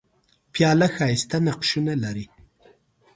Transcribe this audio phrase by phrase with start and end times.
[0.53, 2.25] پیاله ښايسته نقشونه لري.